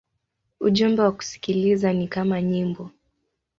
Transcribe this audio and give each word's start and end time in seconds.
Ujumbe 0.59 1.01
wa 1.01 1.11
kusikiliza 1.11 1.93
ni 1.93 2.07
kama 2.07 2.41
nyimbo. 2.41 2.91